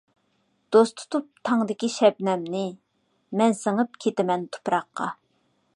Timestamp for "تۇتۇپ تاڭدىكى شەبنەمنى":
1.01-2.65